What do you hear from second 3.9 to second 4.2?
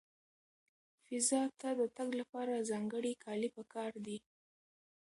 دي.